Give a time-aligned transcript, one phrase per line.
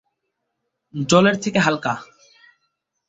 [0.93, 1.93] জলের থেকে হালকা।